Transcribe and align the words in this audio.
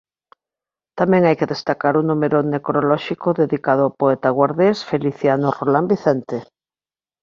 Tamén 0.99 1.23
hai 1.27 1.35
que 1.39 1.51
destacar 1.53 1.93
o 1.97 2.05
número 2.09 2.37
necrolóxico 2.53 3.27
dedicado 3.41 3.81
ao 3.83 3.95
poeta 4.01 4.35
guardés 4.37 4.77
Feliciano 4.89 5.47
Rolán 5.59 5.85
Vicente. 5.93 6.37